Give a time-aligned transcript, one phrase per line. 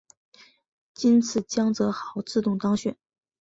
[0.95, 2.97] 今次江泽濠自动当选。